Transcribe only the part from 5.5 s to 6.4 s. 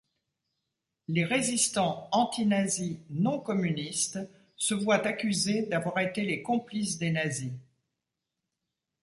d'avoir été